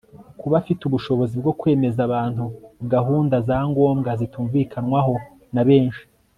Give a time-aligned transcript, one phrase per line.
[0.39, 2.45] kuba afite ubushobozi bwo kwemeza abantu
[2.93, 5.13] gahunda za ngombwa zitumvikanwaho
[5.55, 6.03] na benshi